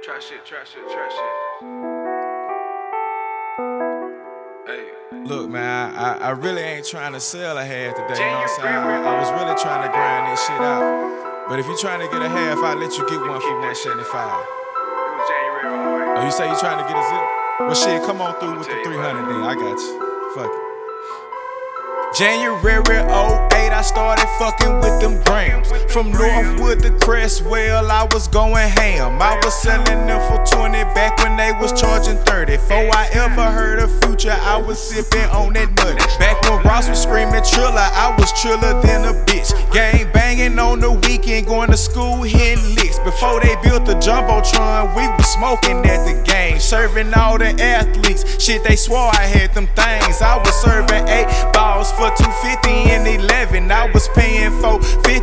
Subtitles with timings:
[0.00, 1.34] Trap shit, trap shit, trap shit.
[4.70, 4.86] Hey.
[5.26, 8.46] Look, man, I, I really ain't trying to sell a half today, you know what
[8.46, 8.78] I'm saying?
[8.78, 11.48] I, I was really trying to grind this shit out.
[11.48, 14.06] But if you're trying to get a half, I'll let you get one for 175.
[15.26, 16.14] January 08.
[16.14, 17.26] Oh, you say you trying to get a zip?
[17.66, 19.42] Well, shit, come on through with the 300 then.
[19.42, 19.98] I got you.
[20.38, 20.68] Fuck it.
[22.14, 25.27] January 08, I started fucking with them.
[25.98, 29.20] From Northwood to Crestwell, I was going ham.
[29.20, 32.52] I was selling them for 20 back when they was charging 30.
[32.52, 35.98] Before I ever heard of Future, I was sipping on that nutty.
[36.20, 39.50] Back when Ross was screaming Trilla, I was triller than a bitch.
[39.72, 43.00] Gang banging on the weekend, going to school, hitting licks.
[43.00, 46.60] Before they built the Jumbotron, we was smoking at the game.
[46.60, 48.40] Serving all the athletes.
[48.40, 50.22] Shit, they swore I had them things.
[50.22, 53.72] I was serving eight balls for 250 and 11.
[53.72, 54.52] I was paying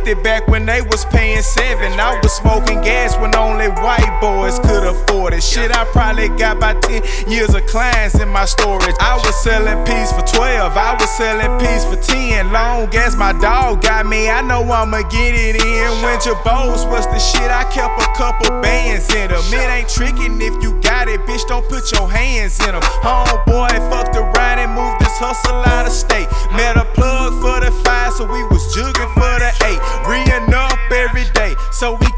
[0.06, 1.98] 450 back when they was paying seven.
[1.98, 5.42] I was smoking gas when only white boys could afford it.
[5.42, 8.94] Shit, I probably got about 10 years of clients in my storage.
[9.00, 10.76] I was selling peas for 12.
[10.76, 12.52] I was selling peas for 10.
[12.52, 15.90] Long as my dog got me, I know I'ma get it in.
[16.04, 17.50] Winter Bowls was the shit.
[17.50, 19.42] I kept a couple bands in them.
[19.50, 21.46] It ain't tricking if you got it, bitch.
[21.48, 22.82] Don't put your hands in them.
[23.02, 26.28] Homeboy fucked around and moved this hustle out of state.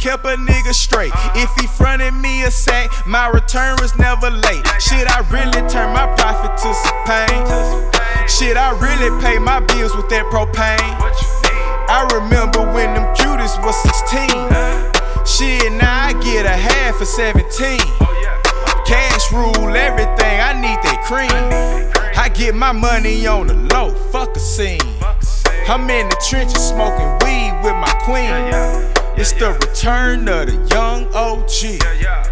[0.09, 1.13] Kept a nigga straight.
[1.35, 4.65] If he fronted me a sack, my return was never late.
[4.81, 7.45] Shit, I really turned my profit to some pain.
[8.27, 10.97] Shit, I really pay my bills with that propane.
[11.93, 14.33] I remember when them cuties was 16.
[15.29, 17.45] Shit, now I get a half for 17.
[18.01, 18.85] Oh.
[18.87, 21.29] Cash rule everything, I need that cream.
[22.17, 24.81] I get my money on the low, fuck a scene.
[25.69, 28.98] I'm in the trenches smoking weed with my queen.
[29.21, 32.28] It's the return of the young OG.